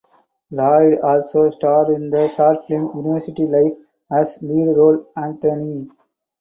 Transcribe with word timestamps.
Lloyd 0.49 0.97
also 1.01 1.47
starred 1.51 1.89
in 1.89 2.09
the 2.09 2.27
short 2.27 2.65
film 2.65 2.85
University 2.97 3.45
life 3.45 3.77
as 4.11 4.41
lead 4.41 4.75
role 4.75 5.05
Anthony. 5.15 5.91